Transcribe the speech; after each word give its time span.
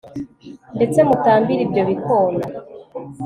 ndetse 0.75 0.99
mutambire 1.07 1.61
ibyo 1.65 1.83
bikona 1.89 2.43